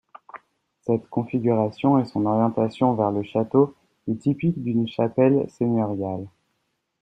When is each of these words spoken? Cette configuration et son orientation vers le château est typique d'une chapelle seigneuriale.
Cette 0.79 1.07
configuration 1.09 1.99
et 1.99 2.05
son 2.05 2.25
orientation 2.25 2.95
vers 2.95 3.11
le 3.11 3.21
château 3.21 3.75
est 4.07 4.15
typique 4.15 4.59
d'une 4.63 4.87
chapelle 4.87 5.47
seigneuriale. 5.47 6.25